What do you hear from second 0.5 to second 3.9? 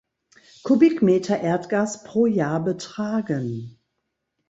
Kubikmeter Erdgas pro Jahr betragen.